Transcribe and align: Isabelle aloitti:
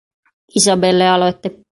Isabelle 0.57 1.05
aloitti: 1.11 1.55